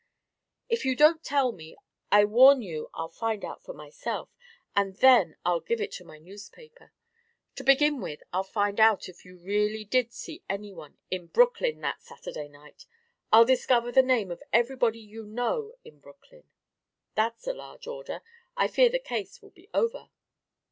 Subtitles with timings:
[0.67, 1.77] "If you don't tell me,
[2.11, 4.29] I warn you I'll find out for myself.
[4.75, 6.91] And then I'll give it to my newspaper.
[7.57, 11.81] To begin with, I'll find out if you really did see any one in Brooklyn
[11.81, 12.87] that Saturday night.
[13.31, 16.49] I'll discover the name of everybody you know in Brooklyn."
[17.13, 18.23] "That's a large order.
[18.57, 20.09] I fear the case will be over."